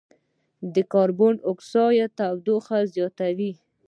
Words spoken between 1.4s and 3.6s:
اکسایډ تودوخه زیاتوي.